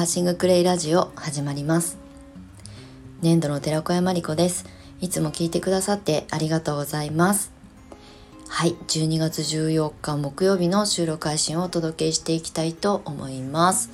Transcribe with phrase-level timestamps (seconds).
[0.00, 1.98] アーシングクレイラジオ始まります。
[3.20, 4.64] 粘土の寺子屋まりこです。
[5.02, 7.52] いつも聞いてくださってありがとうございます。
[8.48, 13.90] はい12月14日木曜日の収録配信をお届けしていきたいと思います。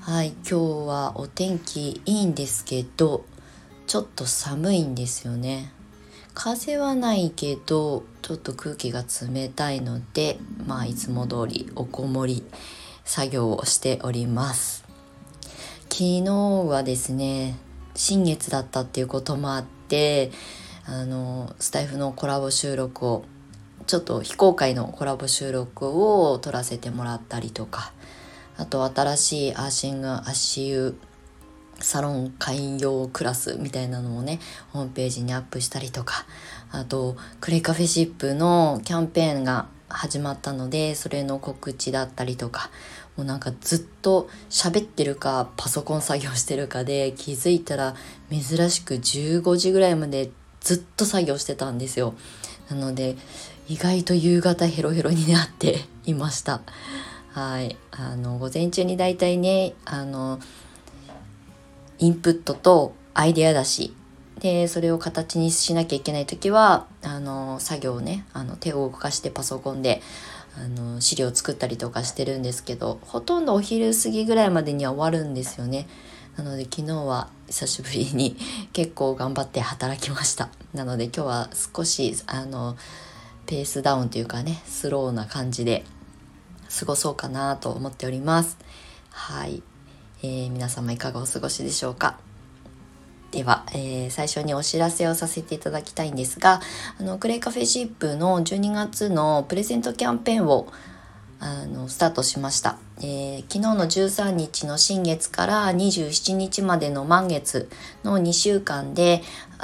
[0.00, 0.54] はい今日
[0.88, 3.24] はお天気いいんですけど
[3.86, 5.72] ちょっと寒いんですよね。
[6.34, 12.42] 風はないけどちょっと空気が冷たいのでまあいつも通りおこもり
[13.04, 14.77] 作業をしております。
[15.98, 17.56] 昨日はですね
[17.96, 20.30] 新月だったっていうこともあって
[20.86, 23.24] あのスタイフのコラボ収録を
[23.88, 27.92] ちょっと非公開のコラボ収録を撮らせてもらったりとか
[28.56, 30.96] あと新しいアーシング足湯
[31.80, 34.38] サロン開業クラスみたいなのをね
[34.72, 36.26] ホームページにアップしたりとか
[36.70, 42.70] あとクレカフェシップのキャンペーンが始まったのでそれの告知だったりとか
[43.18, 47.96] もうなんかずっと喋ってるかパソコン作業してるかで気づいたら
[48.30, 50.30] 珍しく15時ぐらいまで
[50.60, 52.14] ずっと作業してたんですよ。
[52.70, 53.16] なので
[53.68, 56.60] 意外と夕方ヘロヘロになって いました。
[57.32, 57.76] はい。
[57.90, 60.38] あの午前中にだいたいねあの
[61.98, 63.94] インプットとアイデアだし。
[64.38, 70.00] でそれを形にしなきゃいけない時はあの作業をねあの手を動かしてパソコンで
[70.60, 75.86] あの資料を作ったりとかしてるんですけどほとんどお昼過ぎぐらいまでには終わるんですよね。
[76.36, 78.36] なので昨日は久しぶりに
[78.72, 80.48] 結構頑張って働きました。
[80.74, 82.76] なので今日は少しあの
[83.46, 85.84] ペースダウンというかねスローな感じで
[86.78, 88.58] 過ごそうかなと思っております。
[89.10, 89.62] はい、
[90.22, 92.27] えー、皆様いかがお過ごしでしょうか？
[93.30, 96.60] では、えー、最初にお知らせをさせていただきたいんですが、
[96.98, 100.68] あの、クレイカフェシップの12月のプレゼントキャンペーンを
[101.40, 107.70] あのスタートしました、えー、昨日の13日の新月から27日までの満月
[108.02, 109.22] の2週間で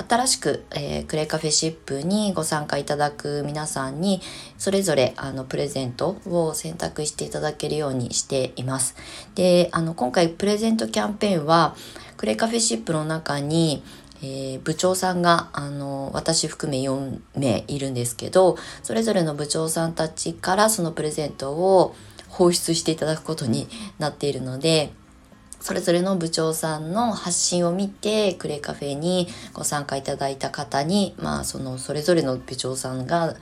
[0.09, 4.21] 新しく、えー、クレイカフェシップにご参加いただく皆さんに
[4.57, 8.95] それぞれあのプレゼントを選択していただけるようにしています。
[9.35, 11.77] であの今回プレゼントキャンペーンは
[12.25, 13.83] クレイカフェシップの中に
[14.23, 21.95] えー、部長さんがあの私含め4名いるんですけどそれぞれの部長さんたちからそのプレゼントを
[22.31, 23.69] 放出していただくことに
[23.99, 24.93] なっているので
[25.61, 33.35] それぞれの部長さんの発信を見てクレイカフェにご参加いただいた方にまあそのそれぞれの部長さんが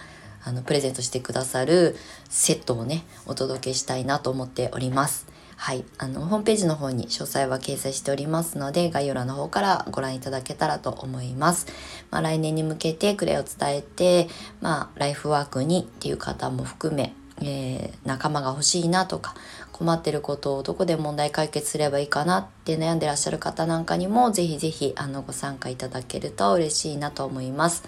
[0.43, 1.95] あのプレゼントしてくださる
[2.29, 5.32] セットをねお届けしたいなと思っております。
[5.63, 11.69] はい、あのホームページの方に詳細は掲載しておりますので概要欄の方からご覧いただけたらと思います。
[12.11, 14.27] まあ、来年に向けてクレを伝えて、
[14.61, 19.37] まあ、ライフワークにっていう方も含め、えー、仲間が欲しいなとか
[19.71, 27.85] 困ってることをどこで問題解決すればいいかなって悩んでらっしゃる方なんかにもぜひぜひあのご参加いただけると嬉しいなと思います。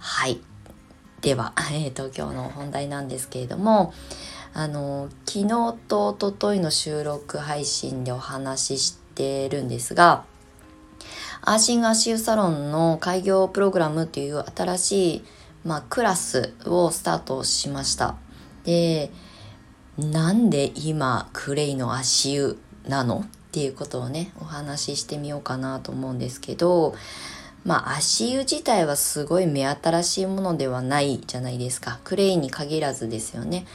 [0.00, 0.40] はい。
[1.20, 3.94] では、えー、と今日の本題なんですけれども、
[4.58, 10.24] あの昨日と一昨日の収録配信でお話ししてるんですが
[11.42, 15.24] アーシング足湯サロンの開業プログラムっていう新しい、
[15.66, 18.16] まあ、クラスをスタートしました。
[18.64, 19.10] で
[19.98, 26.94] なんで今クレイの足湯なのっていうことをねお話ししてみようかなと思うんですけど
[27.66, 32.00] まあ足湯自体はすごい目新しいものではないじゃないですか。
[32.04, 33.66] クレイに限らずですよね。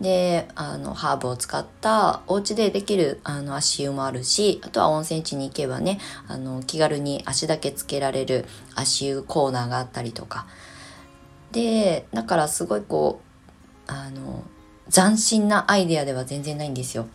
[0.00, 5.98] であのハーブを使ったお家でできるあの足湯もあるしあとは温泉地に行けばね
[6.28, 8.44] あの気軽に足だけつけられる
[8.76, 10.46] 足湯コーナーがあったりとか
[11.50, 13.20] でだからすごいこ
[13.88, 14.44] うあの
[14.90, 17.06] 斬新なアイデアでは全然ないんですよ。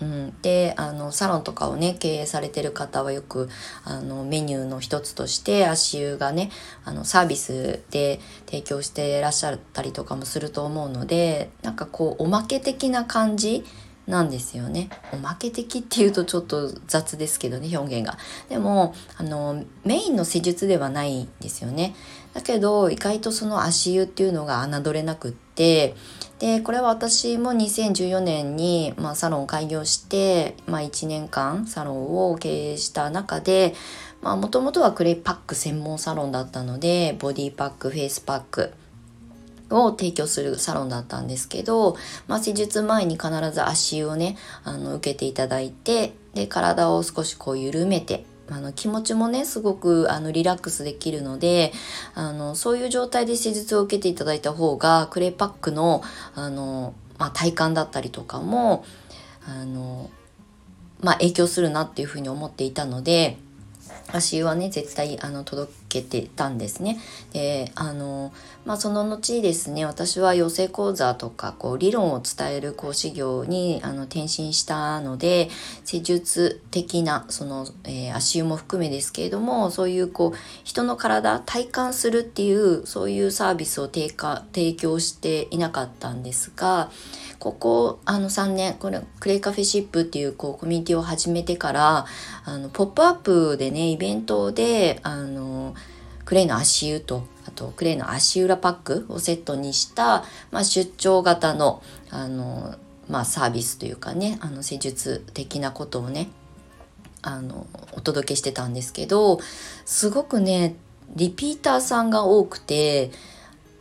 [0.00, 3.48] うん、であのサロンとかをね経営されてる方はよく
[3.84, 6.50] あのメニューの一つとして足湯がね
[6.84, 13.64] あのサービスで提供してらっしゃったりとかもすると思うのでなんかこうおまけ的な感じ
[14.10, 14.90] なんですよね。
[15.12, 18.18] おまけ的っていうとちょっと雑ですけどね表現が。
[18.48, 21.94] でもあのメインの施術ではないんですよね。
[22.34, 25.94] だけど意外とその足湯っていうのが侮れなくって
[26.38, 33.74] でこれは私も2014年に、まあ、サロン開業して、まあ、1年間サロンを経営した中で
[34.22, 38.72] もともとはクレイパック専門サロンだったのでボディパックフェイスパック
[39.70, 41.96] を提供するサロンだったんですけど、
[42.26, 51.72] まあ、施術前に必ず足湯をねあの受けていただいてで体を少しこう緩めてあの気持ちもねすごくあのリラックスできるので
[52.14, 56.02] あのそういう状態で施術を受けていただいた方がクレイパックの
[56.34, 58.84] あの、まあ、体感だったりとかも
[59.46, 60.10] あの
[61.02, 63.38] まあ、影響するなっていうふうに思っていたので
[64.12, 66.98] 足湯はね絶対あの届けてたんですね。
[67.32, 68.32] であの
[68.64, 75.50] まあその後ですね私は養成講座とかこう理論を伝える講師業にあの転身したので
[75.84, 86.90] 施術的なその、えー、足湯も含めですけれどもそういうこう人の体体感するっていうそういうサービスを提提供していなかったんですが
[87.38, 92.06] ここあの3年これクレイカフェシップっていうこうコミュニティを始めてから
[92.44, 95.74] あのポップアップでねイベントであの
[96.30, 100.22] クレイの足湯とあとクレイの足裏パックをセットにした、
[100.52, 102.76] まあ、出張型のあの、
[103.08, 106.28] まあ、サービスというかねあの施術的なことをね
[107.22, 109.40] あのお届けしてたんですけど
[109.84, 110.76] すごくね
[111.16, 113.10] リピーターさんが多くて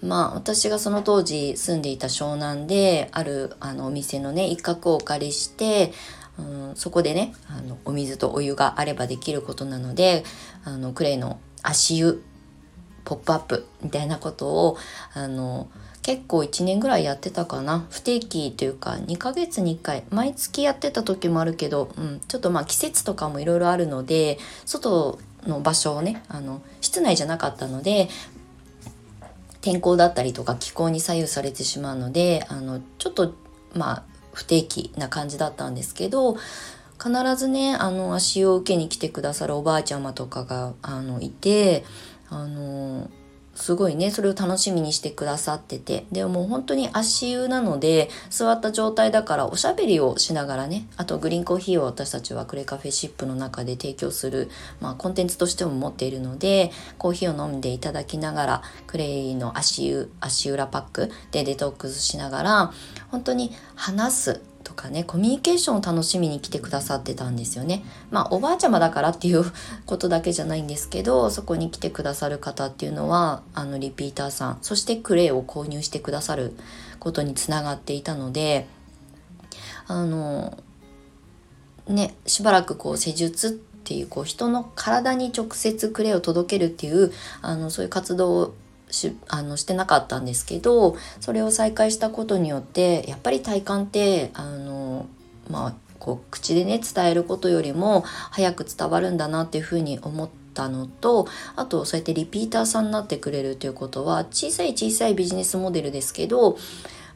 [0.02, 5.94] まあ私がその当時住んでいた湘南であるあのお店のね一角をお借りして、
[6.40, 6.42] う
[6.72, 10.24] ん、そこでねあのお水とお湯があればできることなので
[10.64, 12.24] あのクレイの足湯
[13.10, 14.78] ポップアップみたいなことを
[15.16, 15.68] あの
[16.04, 17.88] 結構1年ぐらいやってたかな。
[17.90, 25.18] 不定期というか2ヶ月に1回毎月やってた時もあるけど、うん、ちょっとまあ季節とかもいろいろあるので外
[25.48, 28.10] の場所をねあの室内じゃなかったので
[29.62, 33.34] 天候だったりとか気候に左右されてしまうのであのちょっと
[33.74, 34.04] まあ
[34.34, 36.38] 不定期な感じだったんですけど
[37.02, 41.86] 必ずねあの足を受けに来てくださるおばあちゃまとかがあのいて
[42.30, 43.10] あの
[43.56, 46.06] すごいねそれを楽しみにしてくださってて。
[46.12, 54.50] でもう本当に足湯なので座った状態だからおしゃべりをしながらねあとグリーンコーヒーを私たちはクレカフェシップの中で提供する、
[54.80, 62.74] まあ、コンテンツとしても持っているのでコーヒーを飲んでいただきながらクレイの足湯足裏パックでデトックスしながら
[63.10, 64.42] 本当に話す
[64.80, 67.84] かねコミュニケーションを楽しみに来てくださってたんですよね。
[68.12, 69.44] まあおばあちゃまだからっていう
[69.86, 76.56] ことだけじゃないんですけどそこに来てくださる方っていうのはあのリピーターさんそしてクレイを購入してくださる
[77.00, 78.68] ことにつながっていたので
[79.88, 80.58] あの
[81.88, 87.12] ねしばらくこう施術っていうこう人の体に直接クレイを届けるっていう
[87.42, 88.54] あのそういう活動
[88.92, 95.08] しあのしてなかったんですけどそれを再開したことによってやっぱり体感ってあの
[95.50, 98.02] まあこう口でね伝えることよりも
[98.32, 106.58] 早く伝わるんだなっていうふうに思ったのとあとそうやってリピーターさんになってくれるということは小さい小さいビジネスモデルですけど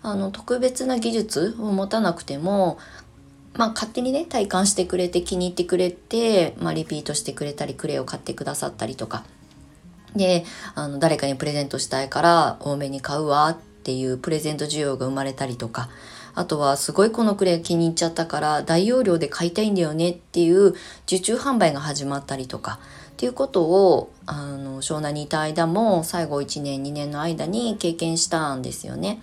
[0.02, 2.78] あの特別な技術を持たなくても
[3.56, 9.24] まあ勝手にね体感してくれて気に入ってくれて、まあ、リピートしてくれたりクレイを買ってくださったりとか
[10.16, 10.46] で、
[10.76, 15.90] あの、誰かにプレゼントしたいから多めに買うわっていうプレゼント需要が生まれたりとか、
[16.36, 20.74] あとはすごいこのクレア気に入っちゃったから大容量で買いたいんだよねっていう
[21.06, 22.80] 受注販売が始まったりとか
[23.12, 29.22] っていうことをあの湘南にいた間も最後1年2年の間に経験したんですよね。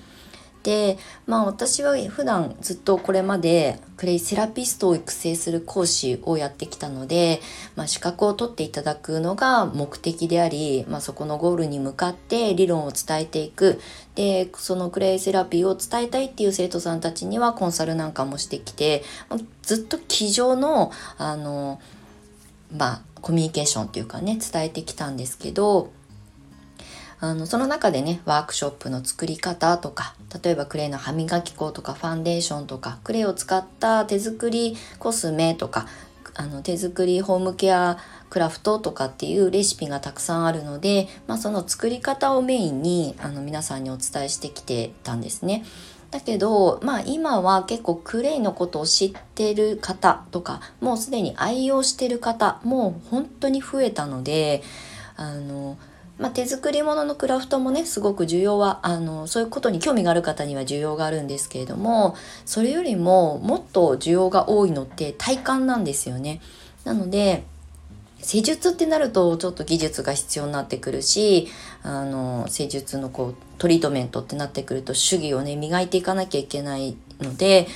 [0.63, 7.41] でまあ私は普段ずっとこれまでクレイセラピストを育成する講師をやってきたので、
[7.77, 13.81] まあ、資格を取っていただくのが目的であり、まあ、そこのゴールに向かって理論を伝えていく。
[14.17, 19.03] でそのクレイセラピーを伝えたいっていう生徒さんたちにはコンサルなんかもしてきて
[19.63, 21.81] ずっと机上のあの
[22.77, 25.91] まあコミュニケーションっていうかね伝えてきたんですけど
[27.21, 35.87] あのその中でねワークショップの作り方とか例えばクレイの歯磨き粉とかファンデーションとかクレイを使った手作りコスメとか
[36.35, 37.99] あの手作りホームケア
[38.31, 45.65] クラフトとかっていうレシピがたくさんあるので、まあ、その作り方をメインにあの皆さんにお伝えしてきてたんですね。
[46.11, 54.63] だけど、まあ今は結構クレイのことを知ってる方とか、もうすでに愛用してる方、も本当に増えたので、
[55.17, 55.77] あの、
[56.21, 66.41] まあ、手作り物のクラフトもねすごく需要はあのそういうことに興味がある方には需要があるんですけれどもそれよりももっと需要が多いのって体感なんですよね。
[66.85, 67.45] なので
[68.23, 71.49] 施術ってなるとちょっと技術が必要になってくるし
[71.83, 77.67] あの施術のこうトリートメントってなってくると手技をね磨いていかなきゃいけないので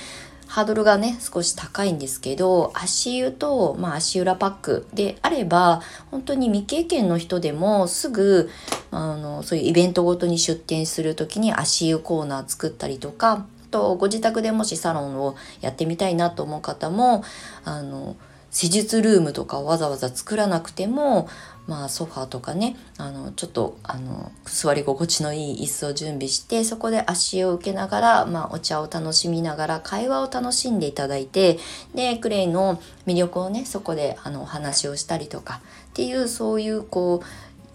[0.47, 8.49] ハードルがね少し高いんですけど足湯と、まあ、足裏パックであれば本当に未経験の人でもすぐ
[8.91, 17.23] あのそういうイベントごとに出店する時に足湯コーナー作ったりとかあとご自宅でもしサロンをやってみたいなと思う方も
[17.65, 18.15] あの
[18.51, 21.27] 施術ルームとかをわざわざ作らなくても
[21.67, 31.57] まあ、ソファーとかねあのちょっとあの座り心地のいい椅子を準備してそこで足を受けながら、まあ、お茶を楽しみながら会話を楽しんでいただいて
[31.95, 37.25] でクレイの魅力をねそこであのお話をしたりとかっていうそういうこう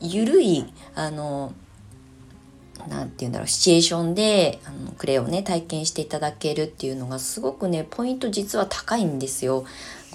[0.00, 1.52] ゆるいあの
[2.88, 9.64] 何て言うんだろうシチュエーションであのクレイをね体験していただけるっていうのがすごくねポイント実は高いんですよ。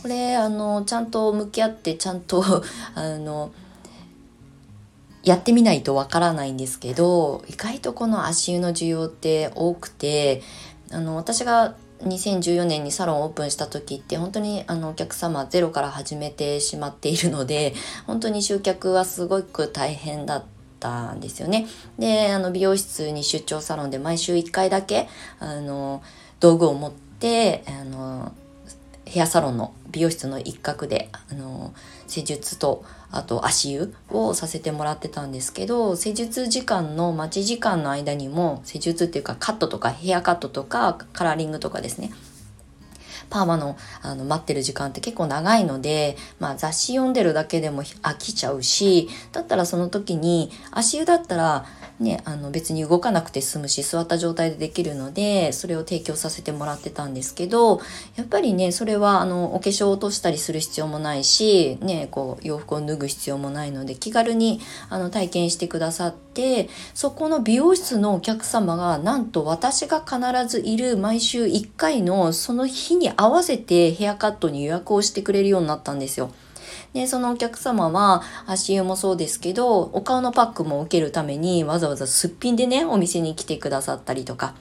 [0.02, 2.44] これあのちゃんと向き合ってちゃんと
[2.96, 3.52] あの
[5.26, 10.42] やってみないとわからないんですけど意外とこの足湯の需要って多くて
[10.92, 17.74] あの私が2014年にサロンオープンした時って本当にあのお客様ゼロから始めてしまっているので
[18.06, 20.44] 本当に集客はすごく大変だっ
[20.80, 21.66] たんですよね。
[21.98, 25.08] であの美容室に出張サロンで毎週1回だけ
[25.40, 26.04] あの
[26.40, 28.32] 道具を持ってあの
[29.06, 31.74] ヘアサロンの美容室の一角であの
[32.08, 42.12] 施術とあと足湯をさせてもらってたんですけど施術時間の待ち時間の間にも施術っていうかカットとかヘアカットとかカラーリングとかですね。
[43.36, 51.66] パーマのあの待ってる時間って結構長いので、まあ、雑誌読んでるだけでも飽きちゃうしだったらその時に足湯だったら
[52.00, 57.80] ね、あの別に動かなくて済むし座った状態でできるのでそれを提供させてもらってたんですけど
[58.18, 76.32] やっぱりねそれはあのお化粧を落としたりする必要もないし、ね、こう洋服を脱ぐ必要もないので気軽にあの体験してくださってそこの美容室のお客様がなんと私が必ずいる毎週1回のその日に合わせてヘアカットに予約をしてくれるようになったんですよ。
[76.94, 84.56] で、そのお客様は足湯もそうですけど、お顔のパックも受けるためにわざわざすっぴんでね、お店に来てくださったりとか。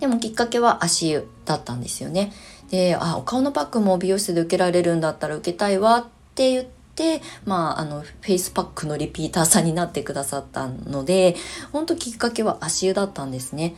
[0.00, 2.32] でもきっかけは足湯だったんですよね。
[2.70, 11.36] で、あ、お顔のパックも美容室で受けられるんだったら受けたいわって言って、まあ、あの、フェイスパックのリピーターさんになってくださったので、
[11.72, 13.76] ほんときっかけは足湯だったんですね。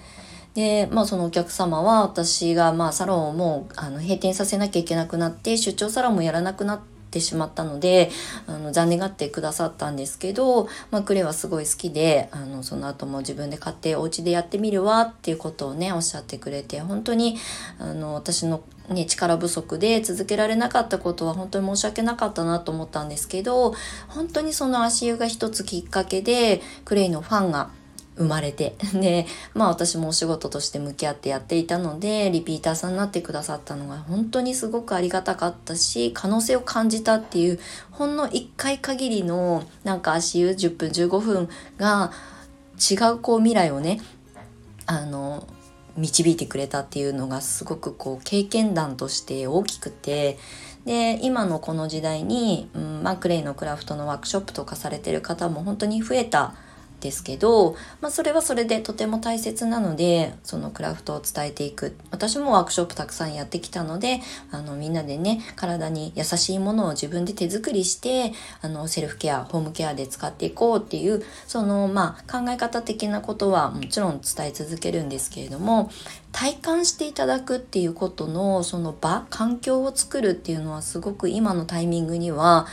[0.54, 8.10] で、まあそのお客様は私がまあサロンをもうあの閉店させなきゃいけなくなって出張サロンもやらなくなっててしまったので
[8.46, 17.36] あの残念がってくださったんですけど、まあ、クレはすごい好きであのその後も自分で買ってお家でやってみるわっていうことをねおっしゃってくれて本当に
[17.78, 23.74] あの私の、ね、力不足で続けられなかったことは本当に申し訳なかったなと思ったんですけど
[24.08, 27.70] 本当にその足湯が一つきっかけでクレイのファンが
[28.20, 28.76] 生まれて。
[28.94, 37.58] でまあ私もお仕事として向き合ってやっていたのでリピーターさんになってくださったのが本当にすごくありがたかったし可能性を感じたっていう
[37.90, 41.48] ほんの1回限りのなんか足湯10分15分
[41.78, 42.12] が
[42.78, 44.00] 違うこう未来をね
[44.86, 45.46] あの
[45.96, 50.38] 導いてくれたっていうのがすごくこう経験談として大きくて
[50.84, 56.54] で今のこの時代に、うん、マクレイのクラフトのワークショップとかされてる方も本当に増えた
[57.00, 61.96] ですけど、まあ、それはそれでとても大切なのでそのクラフトを伝えていく。
[62.10, 75.90] 私もワークショップたくさんやってきたのであのみんなでね体に優しいものを自分で手作りしてあのセルフケアホームケアで使っていこうっていうそのまあ考え方的なことはもちろん伝え続けるんですけれども
[76.32, 82.66] 体感していただくっていうことのその場環境を作るっていうのはすごく今のタイミングには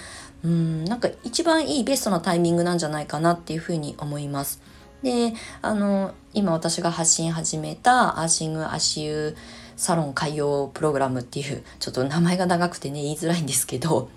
[0.44, 4.62] うんなんか一番いいベストなタイミングなんじゃないかなっていうふうに思います。
[5.04, 9.36] であの今私が発信始めたアーシング足湯
[9.76, 14.10] サロン海洋プログラムっていうちょっと名前が長くてね言いづらいんですけど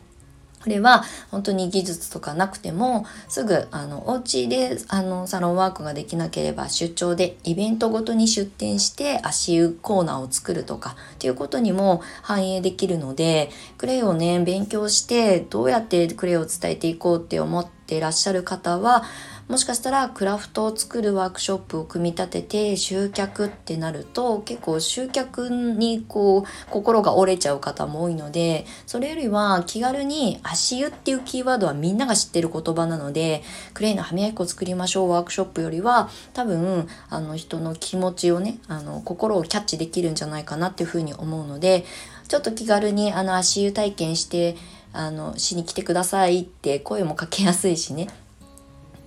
[0.62, 19.04] これは本当に技術とかなくてもすぐあのお家であのサロンワークができなければ出張でイベントごとに出店して足湯コーナーを作るとかっていうことにも反映できるのでクレイをね勉強してどうやってクレイを伝えていこうって思ってらっしゃる方は
[19.50, 33.42] もしかしたらクラフトを作るワークショップを組み立てて集客ってなると結構集客にこう心が折れちゃう方も多いのでそれよりは気軽に足湯っていうキーワードはみんなが知ってる言葉なので
[33.74, 41.84] クレイの歯磨き粉を作りましょうワークショップよりは多分あの人の気持ちをねあの心をキャッチできるんじゃないかなっていうふうに思うので
[42.28, 44.54] ちょっと気軽にあの足湯体験して
[44.92, 48.06] あのしに来てくださいって声もかけやすいしね。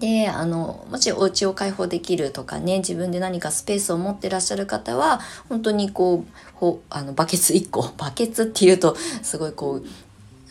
[0.04, 9.86] であのもしお家を開放できるとかね自分で何かスペースを持ってらっしゃる方は本当にこうほあのバケツ1個 バケツっていうとすごいこう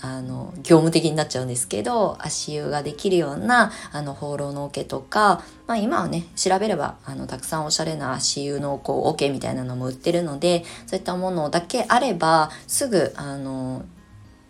[0.00, 13.84] あの業務的になっちゃうんですけど足湯ができるようなあの放浪の桶とか、まあ、今はね調べればあのたくさんおしゃれな足湯のこう桶みたいなのも売ってるのでそういったものだけあればすぐあの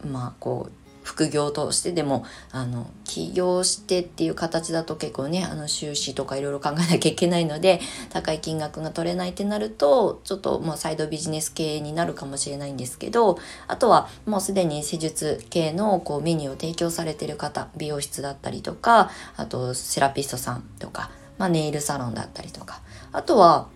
[0.05, 7.81] まあこう副業としてでもあの起業してっていう形だと結構ねあの収支とかいろいろ考えなきゃいけないので
[8.11, 22.81] 高い金額が取れないってなるとちょっとまあサイドビジネス系になるかもしれないんですけどあとはもうすでに施術系のこうメニューを提供されてる方美容室だったりとかあとセラピストさんとか、まあ、ネイルサロンだったりとか
[23.13, 23.67] あとは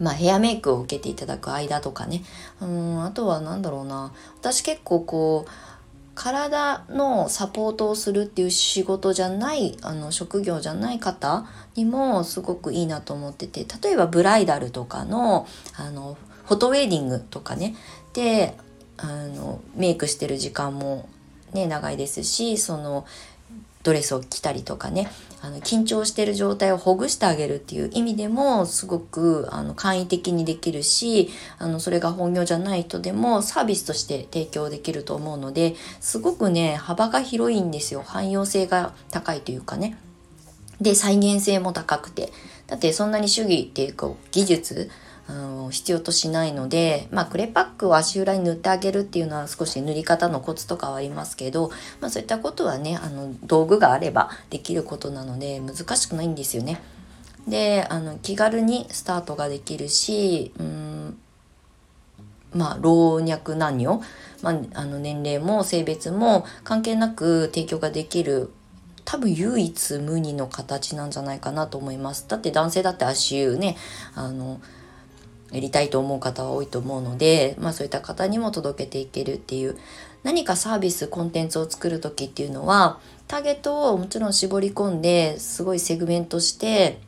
[0.00, 2.22] まあ、ヘアメイクを受けていただく間とかね。
[2.60, 4.12] うんあとは何だろうな。
[4.38, 5.50] 私結構こう
[6.18, 11.46] 体のサポートをするっていう仕事じゃないあの職業じゃない方
[11.76, 15.46] にもすごくいいなと思ってて例えばブライダルとかの
[15.76, 17.76] あのフォトウェディングとかね
[18.14, 18.56] で
[18.96, 21.08] あのメイクしてる時間も
[21.52, 23.06] ね長いですしその
[23.82, 38.02] ドレスを着たりとかねあの緊張してる状態をほぐしてあげるっていう意味でもすごくあの簡易的にできるしあのそれが本業じゃない人でもサービスとして提供できると思うのですごくね幅が広いんですよ。
[38.02, 39.96] 汎用性が高いというかね。
[40.80, 42.32] で再現性も高くて。
[42.68, 44.90] だってそんなに主義っていうか技術
[45.28, 51.70] あの必要としないので、まあ、クレパックを足裏に塗ってあげるっていうのは少し塗り方のコツとかはありますけど、
[52.00, 56.80] まあ、そういったことはねあの道具があればできることなので難しくないんですよね。
[57.46, 61.18] であの気軽にスタートができるしうん
[62.54, 64.02] まあ老若男女、
[64.42, 68.50] まあ、あの年齢も性別も関係なく提供ができる
[69.04, 72.26] 多分唯一無二の形なんじゃないかなと思います。
[72.28, 73.76] だって男性だって足湯ね
[74.14, 74.60] あの
[75.52, 79.78] やりたいと思う方は多いと思うので、まあそういった方にも届けていけるっていう
[80.22, 87.00] 何かサービスコンテンツを作る時っていうのはターゲットをもちろん絞り込んですごいセグメントして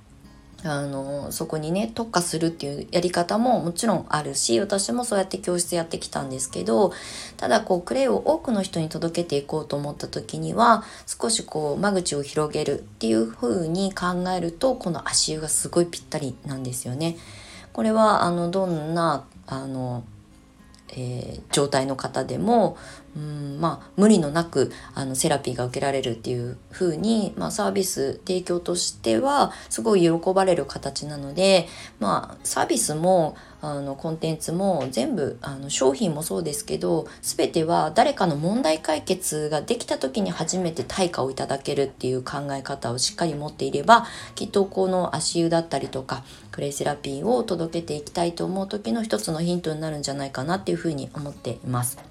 [0.62, 6.92] あのそこにね特化するっていうやり方ももちろんあるし私もそうやって教室やってきたんですけど
[7.38, 17.16] ただこうクレイを多くの人に届けていこうと思った時には少しこう間口を広げるっていう風に考えるとこの足湯がすごいぴったりなんですよね。
[17.72, 20.04] これはあのどんなあの、
[20.90, 22.76] えー、状態の方でも
[23.16, 31.66] うんまあ無理のなくあのセラピーが受けられるっていう風にまあ、サービス提供としてはすごい喜ばれる形なので、
[31.98, 52.09] まあ、サービスもあのコンテンツも全部あの商品もそうですけど全ては誰かの問題解決ができた時に初めて対価をいただけるっていう考え方をしっかり持っていればきっとこの足湯だったりとかクレイセラピーを届けていきたいと思う時の一つのヒントになるんじゃないかなっていうふうに思っています。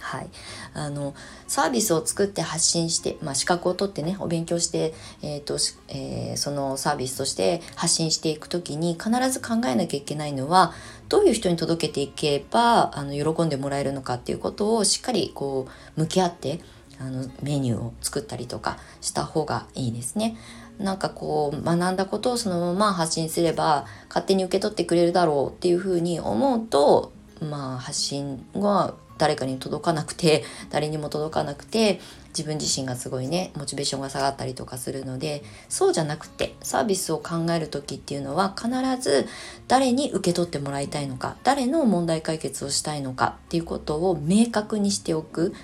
[0.00, 0.28] はい、
[0.74, 1.14] あの
[1.46, 5.58] サービスを作って発信して、まあ、資格を取ってねお勉強して、えーと
[5.88, 10.72] えー、そのサービスとして発信していく時に必ず考えなきゃいけないのは
[11.08, 16.60] どういう人に届けていけばあの喜んでもらえるのかっていうことをしっかりこう向き合って
[17.00, 20.36] あのメニューを作ったりとかした方がいいですね。
[20.78, 32.00] なんかこう学んだことをそのまま発信すれば勝手に受け取ってくれるだろうっていうふうに思うとまあ発信が誰かに届かなくて誰にも届かなくて
[32.30, 38.70] 自分自身がすごいねモチベーションが下がったりとかするのでそうじゃなくてサービスを考える時っていうのは必
[39.02, 39.26] ず
[39.66, 45.54] 誰に受け取ってもらいたいのか誰の問題解決をしたいのかっていうことを明確にしておく。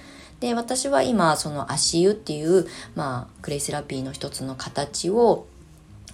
[0.40, 5.46] で私は今その足湯っていう、まあ、クレイセラピーの一つの形を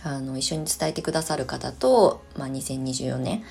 [0.04, 3.42] あの一緒に伝えてくださる方と、まあ、2024年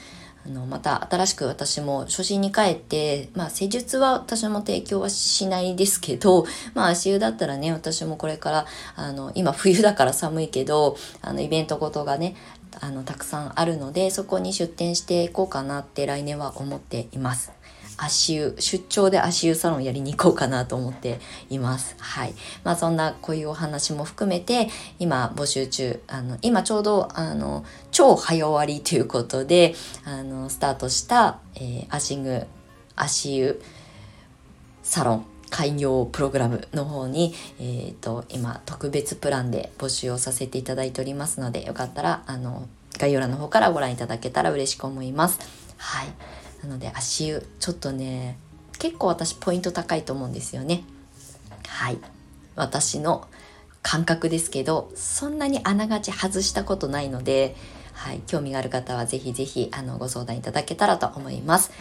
[0.45, 12.35] あのまた新しく私も初心に帰って、まあ、施術は私も提供はしないですけど、 まあ、足湯だったらね私もこれからあの今冬だから寒いけどあのイベントごとがね
[12.79, 17.51] あのたくさんあるのでそこに出店していこうかなって来年は思っています。
[18.01, 21.95] 足湯、出張で足湯サロンやりに行こうかなと思っています。
[21.99, 22.33] はい。
[22.63, 32.45] まあそんなこういうお話も含めて、今募集中、あの、今ちょうど、あの、超早終わりということで、あの、スタートした、えー、アシング、
[32.95, 33.61] 足湯
[34.83, 45.39] サロン、開業プログラムの方に、えーと、今特別プランで募集をさせていただいておりますのでよかったらあの概要欄の方からご覧いただけたら嬉しく思います。
[45.77, 48.37] はいなので足湯ちょっとね
[48.77, 50.83] 結構私ポイント高いと思うんですよね
[51.67, 51.97] はい
[52.55, 53.27] 私の
[53.81, 57.55] 感覚ですけどそんなにあながち外したことないので
[57.93, 61.71] はい興味がある方はぜひぜひあのご相談いただけたらと思います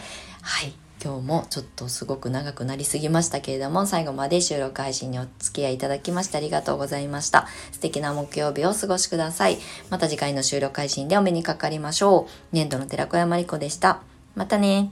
[0.41, 7.47] はい今日もちょっとすごく長くなりすぎましたけれども、最後まで収録配信にお付き合いいただきましてありがとうございました。
[7.71, 9.59] 素敵な木曜日をお過ごしください。
[9.89, 12.31] また次回の収録配信でお目にかかりましょう。
[12.51, 14.08] 年度の寺子山理子でした。
[14.39, 14.89] またね。